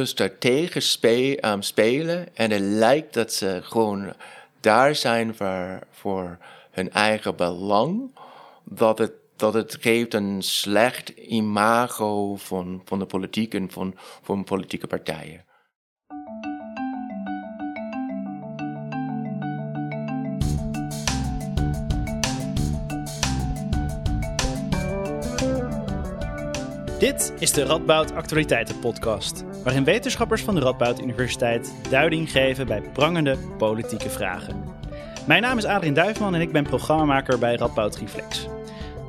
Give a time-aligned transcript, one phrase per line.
[0.00, 2.36] strategisch spe, um, spelen.
[2.36, 4.12] En het lijkt dat ze gewoon
[4.60, 6.38] daar zijn voor, voor
[6.70, 8.10] hun eigen belang.
[8.64, 14.44] Dat het, dat het geeft een slecht imago van, van de politiek en van, van
[14.44, 15.44] politieke partijen.
[27.02, 32.80] Dit is de Radboud Actualiteiten Podcast, waarin wetenschappers van de Radboud Universiteit duiding geven bij
[32.80, 34.64] prangende politieke vragen.
[35.26, 38.48] Mijn naam is Adrien Duifman en ik ben programmamaker bij Radboud Reflex.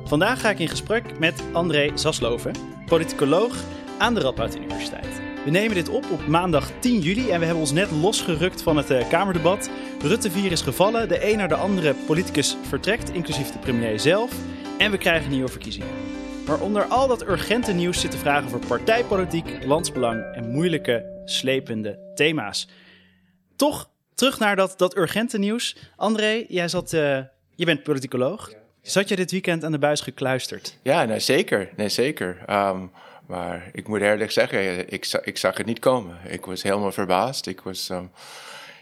[0.04, 2.52] Vandaag ga ik in gesprek met André Zasloven,
[2.86, 3.54] politicoloog
[3.98, 5.22] aan de Radboud Universiteit.
[5.44, 8.76] We nemen dit op op maandag 10 juli en we hebben ons net losgerukt van
[8.76, 9.70] het uh, Kamerdebat.
[10.02, 14.32] Rutte 4 is gevallen, de een naar de andere politicus vertrekt, inclusief de premier zelf.
[14.78, 16.13] En we krijgen nieuwe verkiezingen.
[16.46, 22.68] Maar onder al dat urgente nieuws zitten vragen voor partijpolitiek, landsbelang en moeilijke, slepende thema's.
[23.56, 25.76] Toch terug naar dat, dat urgente nieuws.
[25.96, 27.18] André, jij zat, uh,
[27.54, 28.52] je bent politicoloog.
[28.82, 30.78] Zat je dit weekend aan de buis gekluisterd?
[30.82, 31.68] Ja, nee, zeker.
[31.76, 32.38] Nee, zeker.
[32.50, 32.90] Um,
[33.26, 36.16] maar ik moet eerlijk zeggen, ik, ik zag het niet komen.
[36.28, 37.46] Ik was helemaal verbaasd.
[37.46, 37.88] Ik was...
[37.88, 38.10] Um,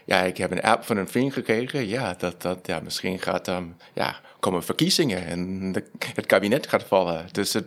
[0.05, 1.87] ja, ik heb een app van een vriend gekregen.
[1.87, 5.73] Ja, dat, dat ja, misschien gaat um, ja, komen verkiezingen en
[6.15, 7.25] het kabinet gaat vallen.
[7.31, 7.65] Dus het,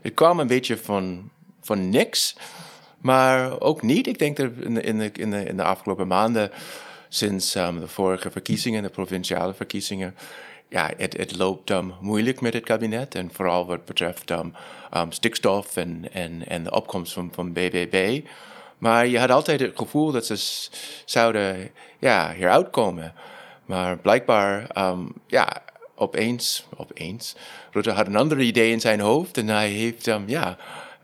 [0.00, 2.36] het kwam een beetje van, van niks.
[2.98, 4.06] Maar ook niet.
[4.06, 6.50] Ik denk dat in de, in de, in de, in de afgelopen maanden,
[7.08, 10.14] sinds um, de vorige verkiezingen, de provinciale verkiezingen,
[10.68, 13.14] ja, het, het loopt um, moeilijk met het kabinet.
[13.14, 14.52] En vooral wat betreft um,
[15.08, 18.20] stikstof en, en, en de opkomst van, van BBB.
[18.78, 20.68] Maar je had altijd het gevoel dat ze
[21.04, 23.14] zouden ja, hieruit komen.
[23.64, 24.66] Maar blijkbaar,
[25.26, 25.62] ja,
[25.94, 27.36] opeens, opeens.
[27.72, 30.56] Rutte had een ander idee in zijn hoofd en hij heeft, um, ja,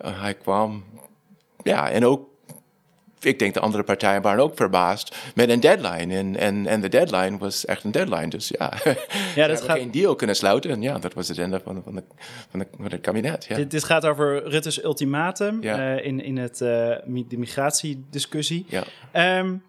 [0.05, 0.85] uh, hij kwam,
[1.63, 2.31] ja, en ook
[3.25, 6.15] ik denk de andere partijen waren ook verbaasd met een deadline.
[6.15, 8.29] En, en, en de deadline was echt een deadline.
[8.29, 8.73] Dus ja,
[9.35, 9.77] ja dat gaat...
[9.77, 10.71] geen deal kunnen sluiten.
[10.71, 12.03] En ja, dat was het einde van, van, de,
[12.51, 13.45] van, de, van het kabinet.
[13.45, 13.57] Ja.
[13.57, 15.97] Dit, dit, gaat over Rutte's ultimatum ja.
[15.97, 16.69] uh, in, in het, uh,
[17.07, 18.67] de migratiediscussie.
[18.69, 19.39] Ja.
[19.39, 19.63] Um,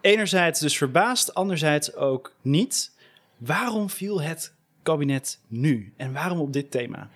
[0.00, 2.92] enerzijds dus verbaasd, anderzijds ook niet.
[3.36, 4.53] Waarom viel het
[4.84, 5.92] kabinet nu?
[5.96, 7.10] En waarom op dit thema?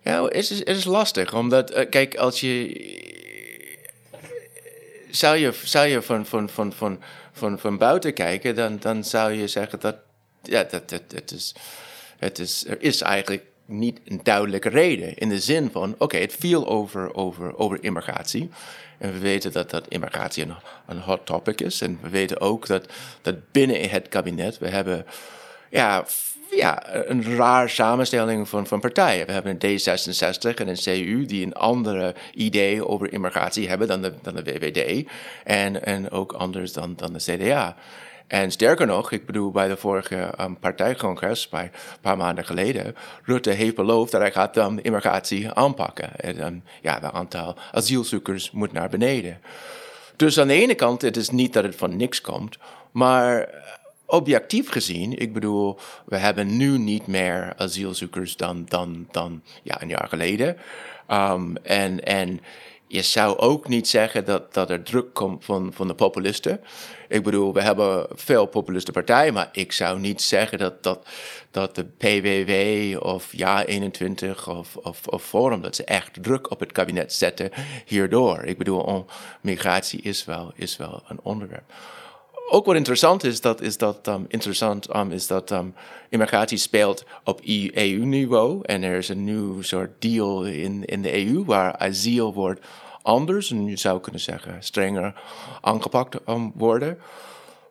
[0.00, 1.34] Ja, het is, het is lastig.
[1.34, 2.50] Omdat, uh, kijk, als je
[5.10, 7.00] zou je, zou je van, van, van, van,
[7.32, 9.96] van, van buiten kijken, dan, dan zou je zeggen dat,
[10.42, 11.54] ja, dat, dat, het is,
[12.18, 15.16] het is, er is eigenlijk niet een duidelijke reden.
[15.16, 18.50] In de zin van, oké, het viel over, over, over immigratie.
[18.98, 20.54] En we weten dat, dat immigratie een,
[20.86, 21.80] een hot topic is.
[21.80, 25.06] En we weten ook dat, dat binnen het kabinet, we hebben
[25.72, 26.04] ja,
[26.50, 29.26] ja, een raar samenstelling van, van partijen.
[29.26, 34.02] We hebben een D66 en een CU die een andere idee over immigratie hebben dan
[34.02, 35.08] de, dan de VVD.
[35.44, 37.76] En, en ook anders dan, dan de CDA.
[38.26, 42.96] En sterker nog, ik bedoel, bij de vorige um, partijcongres, bij een paar maanden geleden,
[43.24, 46.16] Rutte heeft beloofd dat hij gaat um, immigratie aanpakken.
[46.16, 49.40] En um, ja, het aantal asielzoekers moet naar beneden.
[50.16, 52.58] Dus aan de ene kant, het is niet dat het van niks komt,
[52.90, 53.48] maar
[54.12, 59.88] objectief gezien, ik bedoel, we hebben nu niet meer asielzoekers dan, dan, dan ja, een
[59.88, 60.56] jaar geleden.
[61.08, 62.40] Um, en, en
[62.86, 66.60] je zou ook niet zeggen dat, dat er druk komt van, van de populisten.
[67.08, 71.08] Ik bedoel, we hebben veel populiste partijen, maar ik zou niet zeggen dat, dat,
[71.50, 76.72] dat de PWW of Ja21 of, of, of Forum, dat ze echt druk op het
[76.72, 77.50] kabinet zetten
[77.86, 78.42] hierdoor.
[78.44, 79.06] Ik bedoel,
[79.40, 81.72] migratie is wel, is wel een onderwerp
[82.52, 85.74] ook wat interessant is, dat is dat um, interessant um, is dat um,
[86.08, 87.40] immigratie speelt op
[87.74, 92.60] EU-niveau en er is een nieuw soort deal in, in de EU waar asiel wordt
[93.02, 95.14] anders en je zou kunnen zeggen strenger
[95.60, 96.98] aangepakt um, worden.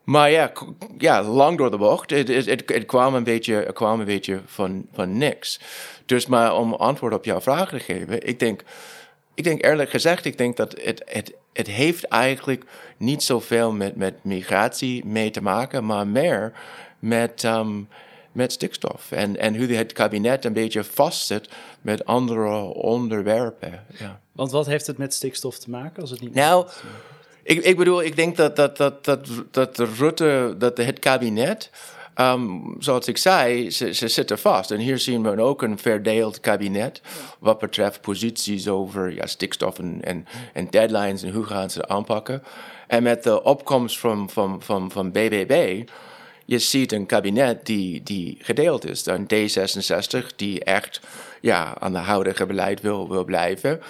[0.04, 0.52] Maar ja,
[0.98, 2.10] ja, lang door de bocht.
[2.10, 5.60] Het, kwam een beetje, kwam een beetje van, van niks.
[6.06, 8.64] Dus maar om antwoord op jouw vraag te geven, ik denk
[9.34, 12.64] ik denk eerlijk gezegd, ik denk dat het, het, het heeft eigenlijk
[12.98, 16.54] niet zoveel met, met migratie mee te maken, maar meer
[17.00, 17.88] met, um,
[18.32, 19.12] met stikstof.
[19.12, 21.50] En, en hoe het kabinet een beetje vastzit
[21.82, 23.86] met andere onderwerpen.
[24.00, 24.20] Ja.
[24.32, 26.34] Want wat heeft het met stikstof te maken als het niet.
[26.34, 26.68] Nou,
[27.44, 31.70] ik, ik bedoel, ik denk dat, dat, dat, dat, dat Rutte, dat het kabinet
[32.16, 34.72] Um, zoals ik zei, ze, ze, zitten vast.
[34.72, 37.02] En hier zien we ook een verdeeld kabinet
[37.40, 42.44] wat betreft posities over ja, stikstof en, en, en deadlines en hoe gaan ze aanpakken.
[42.88, 45.84] En met de opkomst van, van, van, van BBB,
[46.46, 49.06] je ziet een kabinet die, die gedeeld is.
[49.06, 51.02] Een D66 die echt
[51.42, 53.82] ja, aan de huidige beleid wil, wil blijven.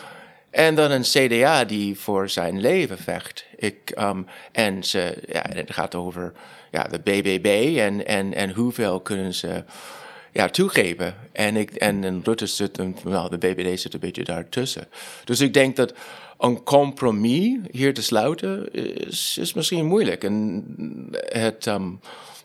[0.50, 3.46] En dan een CDA die voor zijn leven vecht.
[3.56, 6.34] Ik, um, en ze, ja, het gaat over
[6.72, 9.64] ja, de BBB en, en, en hoeveel kunnen ze
[10.32, 11.16] ja, toegeven.
[11.32, 14.88] En, ik, en, en Rutte zit, de BBD zit een beetje daartussen.
[15.24, 15.94] Dus ik denk dat
[16.38, 18.74] een compromis hier te sluiten
[19.08, 20.24] is, is misschien moeilijk.
[20.24, 20.66] En
[21.26, 22.00] het um,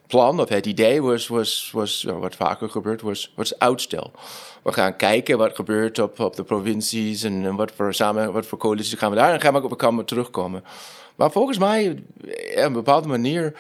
[0.07, 4.13] plan of het idee was, was, was wat vaker gebeurt, was, was uitstel.
[4.63, 8.59] We gaan kijken wat gebeurt op, op de provincies en, wat voor samen, wat voor
[8.59, 10.65] coalities gaan we daar en gaan we, we gaan terugkomen.
[11.15, 13.55] Maar volgens mij, op een bepaalde manier,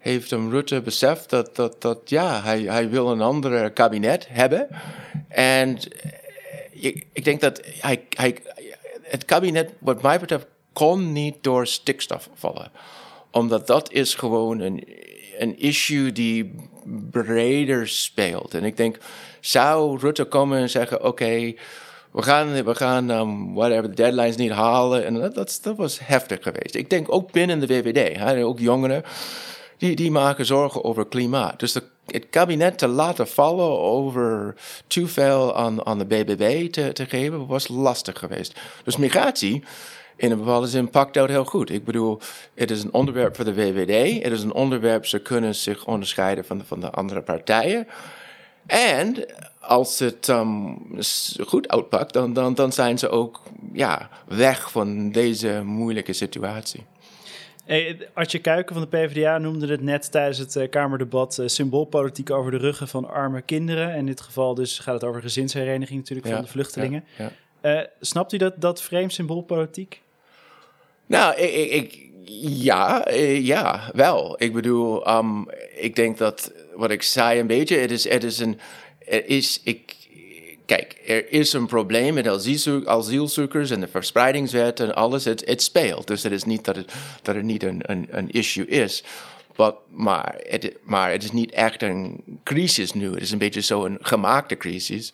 [0.00, 4.68] heeft hem Rutte beseft dat, dat, dat ja, hij, hij wil een ander kabinet hebben.
[5.28, 5.78] En
[6.70, 8.38] ik, ik denk dat hij, hij,
[9.02, 12.70] het kabinet, wat mij betreft, kon niet door stikstof vallen.
[13.30, 14.84] Omdat dat is gewoon een,
[15.38, 16.54] een issue die
[17.10, 18.54] breder speelt.
[18.54, 18.98] En ik denk,
[19.40, 21.54] zou Rutte komen en zeggen: Oké,
[22.10, 25.06] we gaan, we gaan um, whatever, de deadlines niet halen.
[25.06, 26.74] En dat, dat, dat, was heftig geweest.
[26.74, 29.02] Ik denk ook binnen de VVD, hè, ook jongeren,
[29.80, 31.58] die, die maken zorgen over klimaat.
[31.58, 34.54] Dus de, het kabinet te laten vallen over
[34.86, 38.60] te veel aan, de BBB te, te geven, was lastig geweest.
[38.84, 39.64] Dus migratie
[40.16, 41.70] in een bepaalde zin pakt dat heel goed.
[41.70, 42.20] Ik bedoel,
[42.54, 44.22] het is een onderwerp voor de VVD.
[44.22, 47.86] Het is een onderwerp, ze kunnen zich onderscheiden van de, van de andere partijen.
[48.66, 49.26] En
[49.60, 50.78] als het um,
[51.46, 53.42] goed uitpakt, dan, dan, dan zijn ze ook
[53.72, 56.84] ja, weg van deze moeilijke situatie.
[57.64, 62.30] Hey, Artje Kuiken van de PvdA noemde het net tijdens het uh, Kamerdebat uh, symboolpolitiek
[62.30, 63.94] over de ruggen van arme kinderen.
[63.94, 67.04] In dit geval dus gaat het over gezinshereniging natuurlijk van de vluchtelingen.
[67.16, 67.80] Ja, ja.
[67.80, 70.02] Uh, snapt u dat, dat frame symboolpolitiek?
[71.06, 72.10] Nou, ik, ik,
[72.42, 74.42] ja, eh, ja, wel.
[74.42, 75.46] Ik bedoel, um,
[75.76, 78.58] ik denk dat wat ik zei een beetje, het is, het is een,
[78.98, 79.96] er is, ik,
[80.76, 82.26] kijk, er is een probleem met
[82.86, 85.24] asielzoekers en de verspreidingswet en alles.
[85.24, 88.66] Het, het speelt, dus het is niet dat het, dat het niet een, een, issue
[88.66, 89.04] is.
[89.88, 93.10] Maar, het, maar het is niet echt een crisis nu.
[93.10, 95.12] Het is een beetje zo'n gemaakte crisis.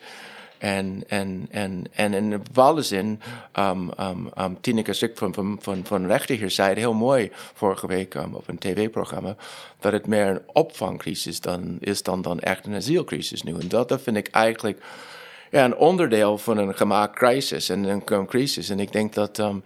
[0.58, 3.20] En, en, en, en in een bepaalde zin,
[3.58, 7.30] um, um, um, Tineke Stuk van, van, van, van Rechter hier zei het heel mooi
[7.54, 9.36] vorige week op een tv-programma,
[9.80, 13.52] dat het meer een opvangcrisis dan, is dan, dan echt een asielcrisis nu.
[13.52, 14.82] En dat, dat vind ik eigenlijk
[15.50, 18.68] ja, een onderdeel van een gemaakt crisis en een, crisis.
[18.68, 19.64] En ik denk dat, um,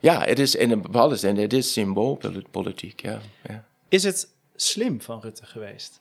[0.00, 3.18] ja, het is in een bepaalde zin, het is symboolpolitiek, ja.
[3.48, 3.64] ja.
[3.88, 6.00] Is het slim van Rutte geweest?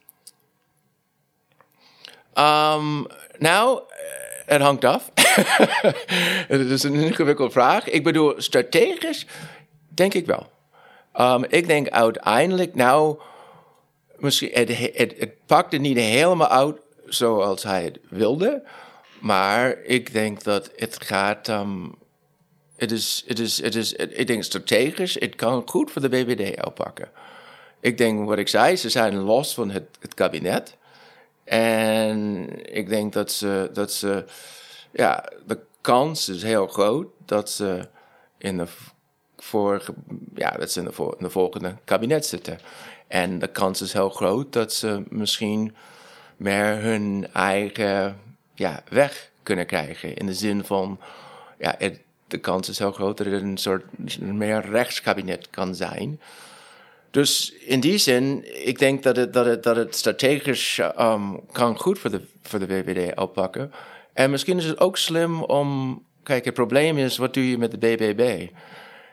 [2.34, 3.08] Um,
[3.38, 3.82] nou,
[4.46, 5.12] het hangt af.
[6.48, 7.88] het is een ingewikkelde vraag.
[7.88, 9.26] Ik bedoel, strategisch
[9.88, 10.52] denk ik wel.
[11.20, 13.20] Um, ik denk uiteindelijk, nou,
[14.18, 18.64] misschien, het, het, het pakte niet helemaal uit zoals hij het wilde.
[19.20, 21.48] Maar ik denk dat het gaat.
[21.48, 21.96] Um,
[22.76, 26.58] het is, het is, het is, ik denk strategisch, het kan goed voor de BBD
[26.58, 27.10] uitpakken.
[27.80, 30.78] Ik denk wat ik zei, ze zijn los van het, kabinet.
[31.44, 34.26] En ik denk dat ze, dat ze,
[34.92, 37.88] ja, de kans is heel groot dat ze
[38.38, 38.68] in de
[39.38, 39.94] vorige,
[40.36, 42.60] ja, dat ze in de, in de volgende kabinet zitten.
[43.08, 45.76] En de kans is heel groot dat ze misschien
[46.38, 48.27] meer hun eigen
[48.58, 50.16] ja, weg kunnen krijgen.
[50.16, 51.00] In de zin van,
[51.60, 51.78] ja,
[52.28, 53.84] de kans is heel groot dat het een soort
[54.20, 56.20] meer rechtskabinet kan zijn.
[57.12, 61.78] Dus in die zin, ik denk dat het, dat het, dat het strategisch um, kan
[61.80, 63.72] goed voor de, voor de VVD oppakken.
[64.14, 66.02] En misschien is het ook slim om.
[66.24, 68.48] Kijk, het probleem is, wat doe je met de BBB?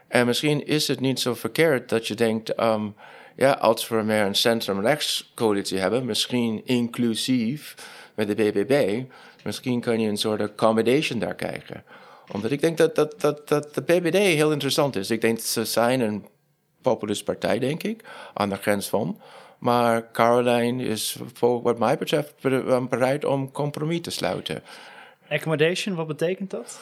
[0.08, 2.94] En misschien is het niet zo verkeerd dat je denkt, um,
[3.36, 7.74] ja, als we meer een centrum-rechtscoalitie hebben, misschien inclusief
[8.14, 9.02] met de BBB,
[9.44, 11.84] misschien kan je een soort accommodation daar krijgen.
[12.32, 15.10] Omdat ik denk dat, dat, dat, dat de BBD heel interessant is.
[15.10, 16.26] Ik denk dat ze zijn een
[16.82, 19.20] populist partij, denk ik, aan de grens van.
[19.58, 22.34] Maar Caroline is, wat mij betreft,
[22.88, 24.62] bereid om compromis te sluiten.
[25.28, 26.80] Accommodation, wat betekent dat?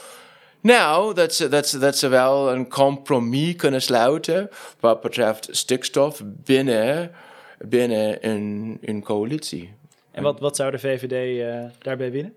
[0.60, 4.50] Nou, dat ze, dat, ze, dat ze wel een compromis kunnen sluiten
[4.80, 7.10] wat betreft stikstof binnen,
[7.58, 9.74] binnen een, een coalitie.
[10.10, 12.34] En wat, wat zou de VVD uh, eh, daarbij winnen?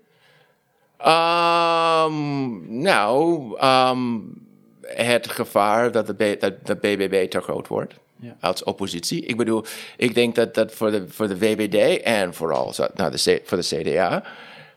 [1.00, 4.34] Um, nou, um,
[4.80, 7.94] het gevaar dat de, dat de BBB te groot wordt.
[8.20, 8.36] Ja.
[8.40, 9.26] Als oppositie.
[9.26, 9.64] Ik bedoel,
[9.96, 13.82] ik denk dat dat voor de, voor de VVD en vooral nou, de, voor de
[13.82, 14.22] CDA.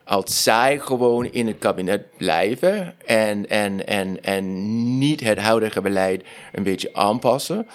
[0.04, 6.24] Als zij gewoon in het kabinet blijven en, en, en, en niet het huidige beleid
[6.52, 7.68] een beetje aanpassen.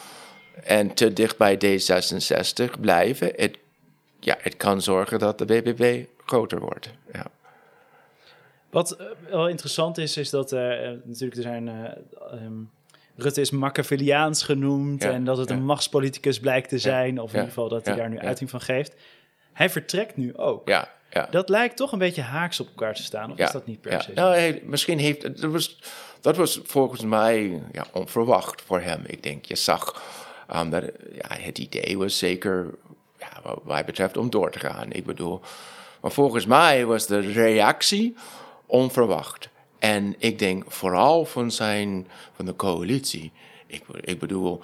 [0.64, 3.32] En te dicht bij D66 blijven.
[3.36, 3.58] Het,
[4.20, 6.90] ja, het kan zorgen dat de BBB groter wordt.
[7.12, 7.26] Ja.
[8.74, 10.60] Wat eh, wel interessant is, is dat eh,
[11.04, 11.68] natuurlijk er zijn...
[11.68, 11.74] eh,
[12.32, 12.52] ehm,
[13.16, 15.54] Rutte is Machiavelliaans genoemd Ja, en dat het ja.
[15.54, 17.20] een machtspoliticus blijkt te zijn.
[17.20, 18.94] Of in ieder geval dat hij daar nu uiting van geeft.
[19.52, 20.68] Hij vertrekt nu ook.
[20.68, 21.26] Ja, ja.
[21.30, 23.32] Dat lijkt toch een beetje haaks op elkaar te staan.
[23.32, 24.12] Of is dat niet per se?
[24.12, 25.80] Nou, hij, misschien heeft dat was,
[26.20, 29.02] dat was volgens mij ja, onverwacht voor hem.
[29.06, 30.02] Ik denk, je zag
[30.56, 32.74] um, dat ja, het idee was zeker,
[33.18, 34.92] ja, wat mij betreft, om door te gaan.
[34.92, 35.40] Ik bedoel,
[36.00, 38.16] maar volgens mij was de reactie
[38.66, 39.48] onverwacht.
[39.78, 43.32] En ik denk vooral van zijn, van de coalitie.
[43.66, 44.60] Ik, ik bedoel,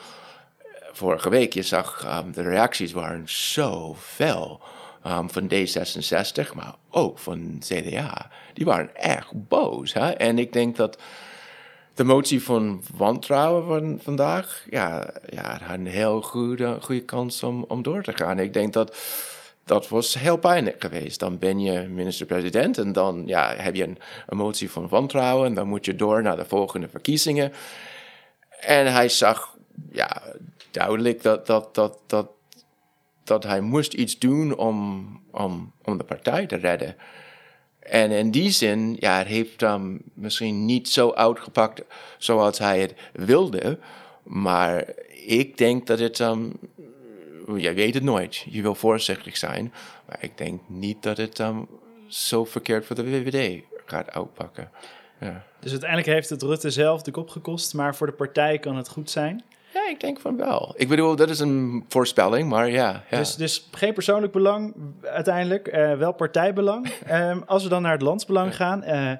[0.92, 4.60] vorige week, je zag um, de reacties waren zo fel.
[5.06, 8.30] um, van D66, maar ook van CDA.
[8.54, 9.92] Die waren echt boos.
[9.92, 10.10] Hè?
[10.10, 10.98] En ik denk dat
[11.94, 17.64] de motie van wantrouwen van vandaag, ja, ja had een heel goede, goede kans om,
[17.68, 18.38] om door te gaan.
[18.38, 18.96] Ik denk dat
[19.70, 21.20] dat was heel pijnlijk geweest.
[21.20, 25.54] Dan ben je minister-president en dan ja, heb je een, een motie van wantrouwen en
[25.54, 27.52] dan moet je door naar de volgende verkiezingen.
[28.60, 29.56] En hij zag
[29.92, 30.22] ja,
[30.70, 32.28] duidelijk dat, dat, dat, dat,
[33.24, 36.96] dat hij moest iets doen om, om, om de partij te redden.
[37.78, 41.82] En in die zin, ja, het heeft hem misschien niet zo uitgepakt
[42.18, 43.78] zoals hij het wilde.
[44.22, 44.84] Maar
[45.26, 46.52] ik denk dat het, um,
[47.58, 48.44] jij weet het nooit.
[48.48, 49.72] Je wil voorzichtig zijn.
[50.06, 51.66] Maar ik denk niet dat het um,
[52.06, 54.70] zo verkeerd voor de VVD gaat uitpakken.
[55.20, 55.44] Ja.
[55.60, 58.88] Dus uiteindelijk heeft het Rutte zelf de kop gekost, maar voor de partij kan het
[58.88, 59.44] goed zijn.
[59.74, 60.74] ja, ik denk van wel.
[60.76, 63.04] Ik bedoel, dat is een voorspelling, maar ja.
[63.10, 63.18] ja.
[63.18, 66.88] Dus, dus geen persoonlijk belang uiteindelijk, eh, wel partijbelang.
[67.06, 68.82] Ehm, als we dan naar het landsbelang gaan.
[68.82, 69.12] eh,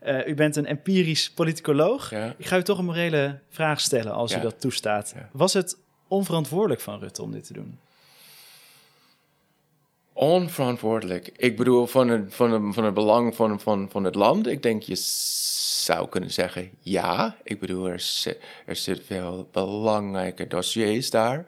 [0.00, 2.10] eh, u bent een empirisch politicoloog.
[2.10, 2.34] Ja.
[2.36, 5.14] Ik ga u toch een morele vraag stellen als u dat toestaat.
[5.32, 5.76] Was het
[6.14, 7.78] onverantwoordelijk van Rutte om dit te doen?
[10.12, 11.32] Onverantwoordelijk.
[11.36, 14.46] Ik bedoel, van het, van het, van het belang van, van, van het land.
[14.46, 14.94] Ik denk, je
[15.84, 17.36] zou kunnen zeggen ja.
[17.42, 21.44] Ik bedoel, er, zit, er zitten veel belangrijke dossiers daar.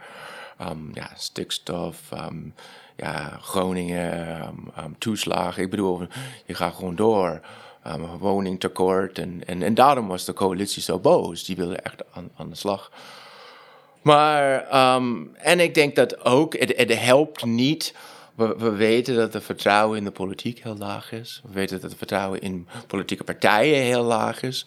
[0.61, 2.55] Um, ja, stikstof, um,
[2.97, 4.47] ja, Groningen,
[4.79, 5.63] um, toeslagen.
[5.63, 6.07] Ik bedoel,
[6.45, 7.41] je gaat gewoon door.
[8.19, 9.19] Woningtekort.
[9.19, 11.45] En, en, en daarom was de coalitie zo boos.
[11.45, 12.91] Die wilde echt aan, aan de slag.
[14.07, 17.95] Maar, um, en ik denk dat ook, het, helpt niet.
[18.35, 21.41] We, we, weten dat het vertrouwen in de politiek heel laag is.
[21.45, 24.67] We weten dat het vertrouwen in politieke partijen heel laag is.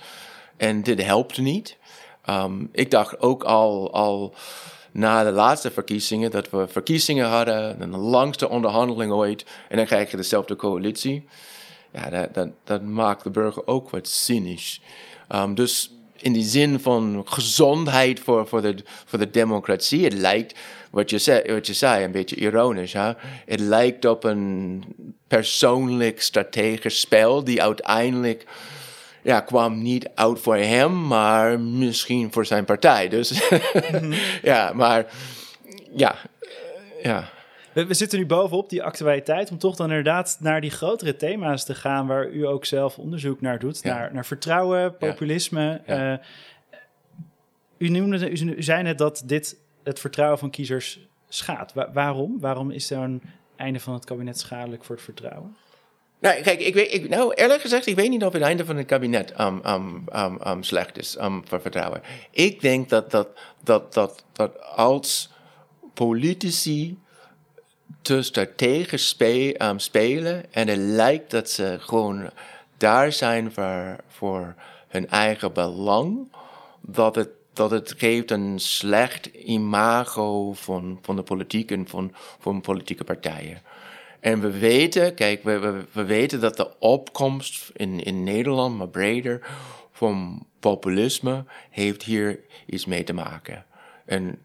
[0.57, 1.77] En dit helpt niet.
[2.29, 4.33] Um, ik dacht ook al, al
[4.91, 10.11] na de laatste verkiezingen dat we verkiezingen hadden, de langste onderhandeling ooit, en dan krijg
[10.11, 11.27] je dezelfde coalitie.
[11.91, 12.29] Ja,
[12.63, 14.81] dat, maakt de burger ook wat cynisch.
[15.29, 20.03] Um, dus in die zin van gezondheid voor, voor, de, voor de democratie.
[20.03, 20.59] Het lijkt,
[20.89, 22.93] wat je, zei, wat je zei, een beetje ironisch.
[22.93, 23.11] Hè?
[23.45, 24.83] Het lijkt op een
[25.27, 28.45] persoonlijk strategisch spel die uiteindelijk
[29.21, 33.09] ja, kwam niet uit voor hem, maar misschien voor zijn partij.
[33.09, 34.13] Dus mm-hmm.
[34.41, 35.05] ja, maar
[35.95, 36.15] ja,
[37.03, 37.29] ja.
[37.79, 41.65] We, we, zitten nu bovenop die actualiteit om toch dan inderdaad naar die grotere thema's
[41.65, 43.79] te gaan waar u ook zelf onderzoek naar doet.
[43.83, 43.93] Ja.
[43.93, 45.81] Naar, naar, vertrouwen, populisme.
[45.85, 46.13] Ja.
[46.13, 46.17] Uh,
[47.77, 51.73] u, noemde, u, u, zei net dat dit het vertrouwen van kiezers schaadt.
[51.73, 52.39] Wa waarom?
[52.39, 53.21] Waarom is zo'n
[53.55, 55.55] einde van het kabinet schadelijk voor het vertrouwen?
[56.19, 58.77] Nou, kijk, ik weet, ik, nou, eerlijk gezegd, ik weet niet of het einde van
[58.77, 59.61] het kabinet um,
[60.15, 62.01] um, um, slecht is voor vertrouwen.
[62.31, 63.27] Ik denk dat, dat,
[63.63, 65.29] dat, dat, dat als
[65.93, 66.97] politici
[68.21, 72.29] strategisch spe, um, spelen en het lijkt dat ze gewoon
[72.77, 74.55] daar zijn voor, voor
[74.87, 76.31] hun eigen belang,
[76.81, 82.61] dat het, dat het geeft een slecht imago van, van de politiek en van, van
[82.61, 83.61] politieke partijen.
[84.19, 88.89] En we weten, kijk, we, we, we weten dat de opkomst in, in Nederland, maar
[88.89, 89.41] breder,
[89.91, 93.65] van populisme heeft hier iets mee te maken.
[94.05, 94.39] En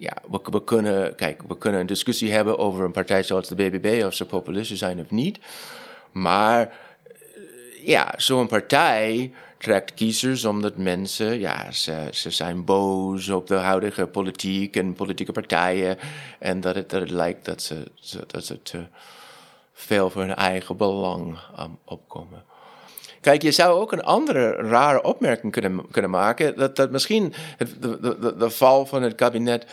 [0.00, 3.54] ja, we, we, kunnen, kijk, we kunnen een discussie hebben over een partij zoals de
[3.54, 5.38] BBB, of ze populistisch zijn of niet.
[6.12, 6.72] Maar
[7.84, 14.06] ja, zo'n partij trekt kiezers omdat mensen, ja, ze, ze zijn boos op de huidige
[14.06, 15.98] politiek en politieke partijen.
[16.38, 17.90] En dat het, dat het lijkt dat ze,
[18.26, 18.84] dat ze te
[19.72, 22.44] veel voor hun eigen belang um, opkomen.
[23.20, 26.56] Kijk, je zou ook een andere rare opmerking kunnen, kunnen maken.
[26.56, 29.66] Dat, dat misschien het, de, de, de val van het kabinet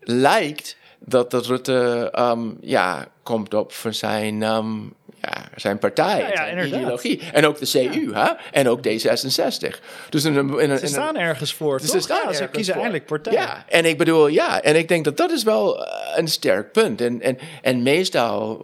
[0.00, 6.28] lijkt dat, dat Rutte um, ja, komt op voor zijn, um, ja, zijn partij, ja,
[6.28, 7.20] ja, zijn ideologie.
[7.32, 8.30] En ook de CU, hè?
[8.52, 9.80] en ook D66.
[10.08, 12.02] Dus in een, in een, ze staan ergens voor, dus toch?
[12.02, 13.32] Ze, staan ze kiezen eindelijk partij.
[13.32, 17.00] Ja, en ik bedoel, ja, en ik denk dat dat is wel een sterk punt.
[17.00, 18.60] En, en, en meestal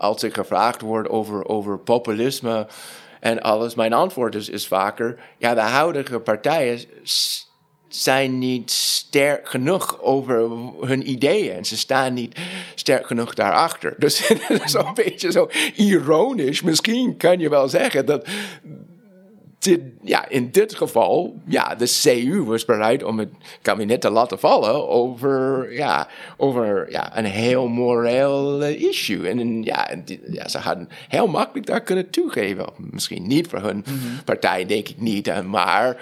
[0.00, 2.66] als ik gevraagd word over, over populisme
[3.20, 6.80] en alles, mijn antwoord is, is vaker: ja, de huidige partijen
[7.88, 11.56] zijn niet sterk genoeg over hun ideeën.
[11.56, 12.38] En ze staan niet
[12.74, 13.94] sterk genoeg daarachter.
[13.98, 16.62] Dus dat is een beetje zo ironisch.
[16.62, 18.28] Misschien kan je wel zeggen dat
[19.60, 23.28] dit, ja, in dit geval, ja, de CU was bereid om het
[23.62, 29.28] kabinet te laten vallen over, ja, over ja, een heel moreel issue.
[29.28, 29.90] En ja,
[30.30, 32.66] ja, ze hadden heel makkelijk daar kunnen toegeven.
[32.76, 34.22] Misschien niet voor hun mhm.
[34.24, 35.96] partij, denk ik niet, maar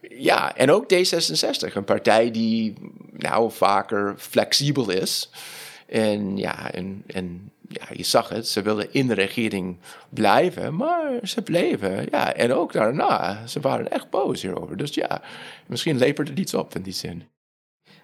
[0.00, 2.74] ja, en ook D66, een partij die
[3.12, 5.30] nou vaker flexibel is.
[5.86, 11.18] En ja, en, en ja, je zag het, ze wilden in de regering blijven, maar
[11.22, 12.06] ze bleven.
[12.10, 14.76] Ja, en ook daarna, ze waren echt boos hierover.
[14.76, 15.22] Dus ja,
[15.66, 17.24] misschien levert het iets op in die zin.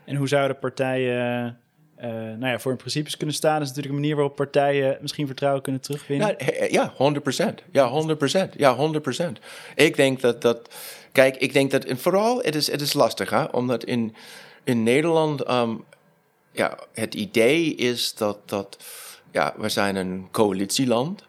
[0.04, 1.58] En hoe zouden partijen
[1.98, 3.58] uh, nou ja, voor hun principes kunnen staan?
[3.58, 6.36] Dat is natuurlijk een manier waarop partijen misschien vertrouwen kunnen terugwinnen.
[6.38, 7.54] Ja, ja 100%.
[7.72, 8.16] Ja,
[8.50, 8.56] 100%.
[8.56, 9.32] Ja, 100%.
[9.74, 10.74] Ik denk dat dat.
[11.12, 11.84] Kijk, ik denk dat.
[11.84, 13.44] En vooral, het is, het is lastig, hè?
[13.44, 14.14] omdat in,
[14.64, 15.50] in Nederland.
[15.50, 15.84] Um,
[16.52, 18.48] ja, het idee is dat.
[18.48, 18.78] dat
[19.36, 21.24] ja, we zijn een coalitieland.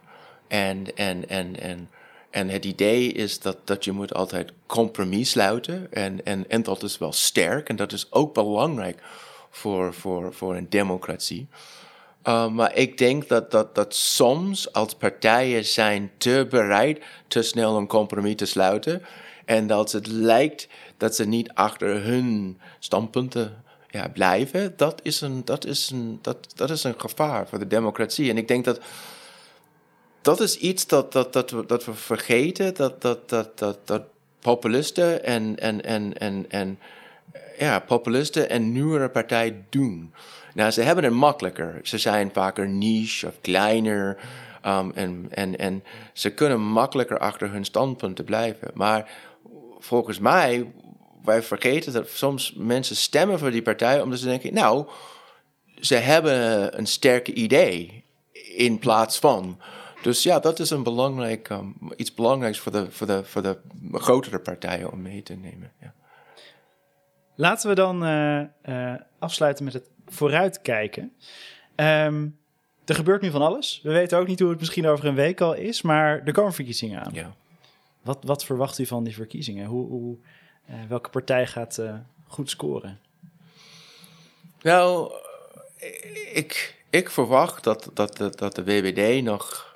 [0.47, 1.89] En, en, en, en,
[2.29, 5.87] en het idee is dat, dat je moet altijd compromis sluiten.
[5.91, 7.69] En, en, en dat is wel sterk.
[7.69, 9.01] En dat is ook belangrijk
[9.49, 11.47] voor, voor, voor een democratie.
[12.23, 17.77] Uh, maar ik denk dat, dat, dat soms als partijen zijn te bereid te snel
[17.77, 19.01] een compromis te sluiten.
[19.45, 24.73] En dat het lijkt dat ze niet achter hun standpunten ja, blijven.
[24.77, 28.29] Dat is, een, dat, is een, dat, dat is een gevaar voor de democratie.
[28.29, 28.79] En ik denk dat
[30.21, 32.73] dat is iets dat, dat, dat, we, dat we vergeten.
[32.73, 34.03] Dat, dat, dat, dat, dat
[34.39, 36.79] populisten en, en, en, en, en
[37.57, 40.13] ja, populisten en nieuwere partijen doen.
[40.53, 41.79] Nou, ze hebben het makkelijker.
[41.83, 44.17] Ze zijn vaker niche of kleiner.
[44.65, 48.71] Um, en, en, en ze kunnen makkelijker achter hun standpunten blijven.
[48.73, 49.09] Maar
[49.79, 50.71] volgens mij,
[51.27, 54.87] wij vergeten dat soms mensen stemmen voor die partij omdat ze denken, nou,
[55.79, 58.03] ze hebben een sterke idee
[58.55, 59.59] in plaats van.
[60.01, 63.57] Dus ja, dat is een belangrijk, um, iets belangrijks voor de, voor, de, voor de
[63.91, 65.71] grotere partijen om mee te nemen.
[65.81, 65.93] Ja.
[67.35, 71.13] Laten we dan uh, uh, afsluiten met het vooruitkijken.
[71.75, 72.37] Um,
[72.85, 73.79] er gebeurt nu van alles.
[73.83, 76.53] We weten ook niet hoe het misschien over een week al is, maar er komen
[76.53, 77.13] verkiezingen aan.
[77.13, 77.35] Ja.
[78.01, 79.65] Wat, wat verwacht u van die verkiezingen?
[79.65, 80.17] Hoe, hoe
[80.87, 81.81] welke partij gaat
[82.27, 82.99] goed scoren?
[84.61, 85.11] Nou,
[86.33, 89.75] ik, ik verwacht dat, dat, dat, de WWD nog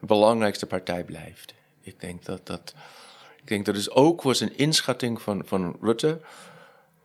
[0.00, 1.54] de belangrijkste partij blijft.
[1.80, 2.74] Ik denk dat dat.
[3.36, 6.20] Ik denk dat is ook was een inschatting van, van Rutte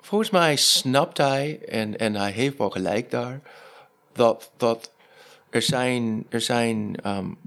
[0.05, 3.41] volgens mij snapt hij, en, en hij heeft wel gelijk daar,
[4.13, 4.91] dat, dat
[5.49, 7.37] er zijn, er zijn, um,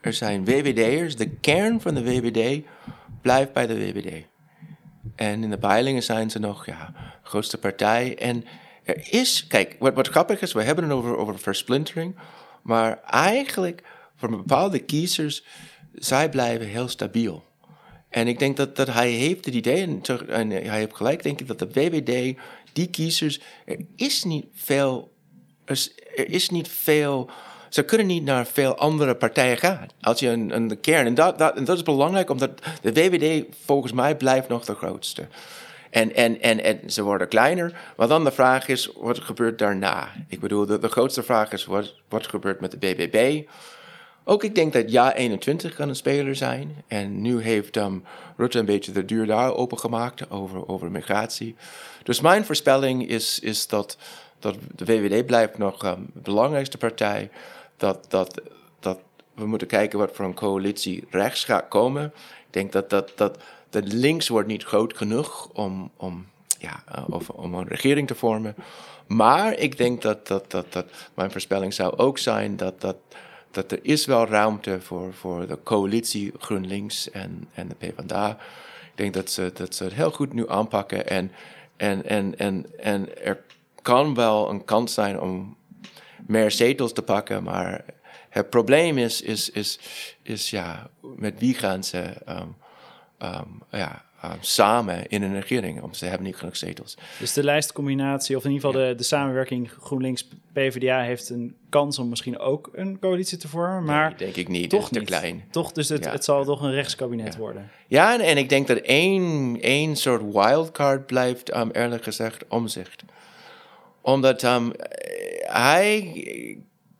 [0.00, 2.66] er zijn WWD'ers, de kern van de WWD
[3.20, 4.26] blijft bij de WWD.
[5.16, 8.18] En in de peilingen zijn ze nog, ja, grootste partij.
[8.18, 8.44] En
[8.84, 12.16] er is, kijk, wat, wat grappig is, we hebben het over, over versplintering,
[12.62, 13.82] maar eigenlijk
[14.16, 15.44] voor bepaalde kiezers,
[15.94, 17.44] zij blijven heel stabiel.
[18.08, 21.40] En ik denk dat, dat hij heeft het idee, en, en hij heeft gelijk, denk
[21.40, 22.38] ik, dat de VVD,
[22.72, 25.12] die kiezers, er is niet veel,
[25.64, 27.30] er is, niet veel,
[27.68, 29.86] ze kunnen niet naar veel andere partijen gaan.
[30.00, 32.50] Als je een, een kern, en dat, dat, is belangrijk, omdat
[32.82, 35.26] de VVD volgens mij blijft nog de grootste.
[35.90, 37.80] En, en, en, en ze worden kleiner.
[37.96, 40.08] Maar dan de vraag is, wat gebeurt daarna?
[40.28, 43.42] Ik bedoel, de, de grootste vraag is, wat, wat gebeurt met de BBB?
[44.24, 46.82] Ook ik denk dat ja 21 kan een speler zijn.
[46.86, 48.04] En nu heeft um,
[48.36, 51.56] Rutte een beetje de deur daar opengemaakt over, over migratie.
[52.02, 53.96] Dus mijn voorspelling is, is dat,
[54.38, 57.30] dat de VVD blijft nog um, de belangrijkste partij.
[57.76, 58.40] Dat, dat,
[58.80, 58.98] dat
[59.34, 62.04] we moeten kijken wat voor een coalitie rechts gaat komen.
[62.46, 63.38] Ik denk dat, dat, dat,
[63.70, 66.26] dat links wordt niet groot genoeg om, om,
[66.58, 68.54] ja, uh, om een regering te vormen.
[69.06, 72.96] Maar ik denk dat, dat, dat, dat mijn voorspelling zou ook zijn dat, dat
[73.50, 78.30] dat er is wel ruimte voor, voor de coalitie GroenLinks en, en de PvdA.
[78.30, 81.08] Ik denk dat ze, dat ze het heel goed nu aanpakken.
[81.08, 81.32] En,
[81.76, 83.44] en, en, en, en er
[83.88, 85.56] kan wel een kans zijn om
[86.26, 87.84] meer zetels te pakken, maar
[88.28, 89.78] het probleem is, is, is,
[90.22, 92.56] is ja, met wie gaan ze um,
[93.22, 96.96] um, ja, uh, samen in een regering, want ze hebben niet genoeg zetels.
[97.18, 102.08] Dus de lijstcombinatie, of in ieder geval de, de samenwerking GroenLinks-PVDA heeft een kans om
[102.08, 104.16] misschien ook een coalitie te vormen, maar...
[104.16, 105.44] denk ik niet, toch te klein.
[105.50, 107.70] Toch, dus het, het zal toch een rechtskabinet worden.
[107.86, 113.04] Ja, en, en, ik denk dat één, één soort wildcard blijft, eerlijk gezegd, omzicht.
[114.08, 114.72] Omdat um,
[115.42, 116.12] hij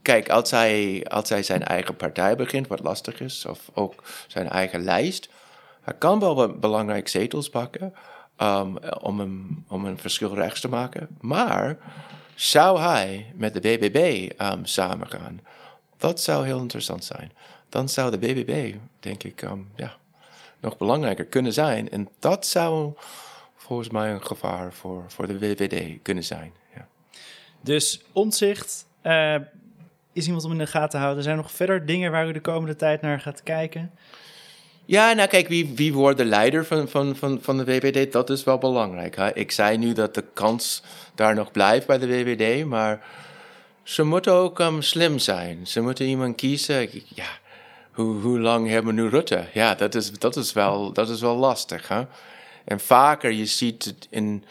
[0.03, 4.49] kijk, als hij, als hij zijn eigen partij begint, wat lastig is, of ook zijn
[4.49, 5.29] eigen lijst,
[5.81, 7.94] hij kan wel belangrijke zetels pakken
[8.38, 11.09] um, om, een, om een verschil rechts te maken.
[11.21, 11.79] Maar
[12.35, 15.40] zou hij met de BBB um, samengaan?
[15.97, 17.33] Dat zou heel interessant zijn.
[17.68, 19.44] Dan zou de BBB, denk ik,
[19.77, 19.97] ja,
[20.61, 21.90] nog belangrijker kunnen zijn.
[21.90, 22.92] En dat zou
[23.57, 26.53] volgens mij een gevaar voor, voor de VVD kunnen zijn.
[27.61, 29.35] Dus ontzicht uh,
[30.12, 31.23] is iemand om in de gaten te houden.
[31.23, 33.90] Zijn er nog verder dingen waar u de komende tijd naar gaat kijken?
[34.85, 38.12] Ja, nou kijk, wie, wie wordt de leider van, van, van, van de VVD?
[38.12, 39.16] Dat is wel belangrijk.
[39.16, 39.35] Hè?
[39.35, 40.83] Ik zei nu dat de kans
[41.14, 43.07] daar nog blijft bij de VVD, maar
[43.83, 45.66] ze moeten ook um, slim zijn.
[45.66, 46.88] Ze moeten iemand kiezen.
[47.14, 47.29] Ja,
[47.92, 49.44] hoe, hoe lang hebben we nu Rutte?
[49.53, 51.88] Ja, dat is, dat is, wel, dat is wel lastig.
[51.88, 52.03] Hè?
[52.64, 54.44] En vaker, je ziet het in,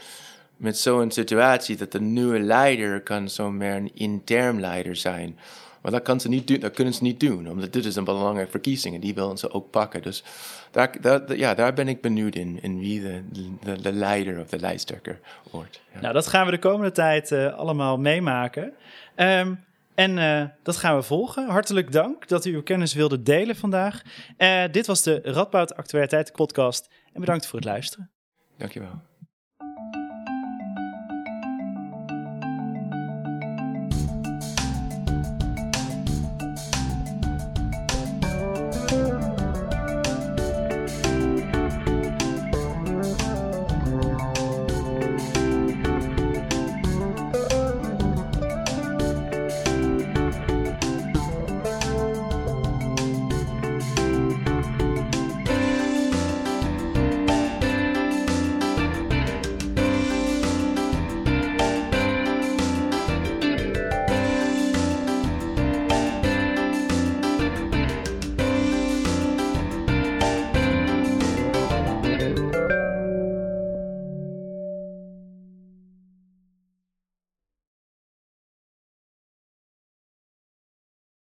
[0.57, 5.39] met zo'n situatie dat de nieuwe leider kan zo meer een intern leider zijn.
[5.81, 8.03] Maar dat, kan ze niet doen, dat kunnen ze niet doen, omdat dit is een
[8.03, 10.01] belangrijke verkiezing en die willen ze ook pakken.
[10.01, 10.23] Dus
[10.71, 13.21] daar, daar, ja, daar ben ik benieuwd in, in wie de,
[13.63, 15.19] de, de leider of de lijsttrekker
[15.51, 15.81] wordt.
[15.93, 15.99] Ja.
[15.99, 18.73] Nou, dat gaan we de komende tijd uh, allemaal meemaken.
[19.15, 19.65] Um,
[19.95, 21.49] en uh, dat gaan we volgen.
[21.49, 24.01] Hartelijk dank dat u uw kennis wilde delen vandaag.
[24.37, 28.09] Uh, dit was de Radboud Actualiteiten podcast en bedankt voor het luisteren.
[28.57, 29.01] Dankjewel.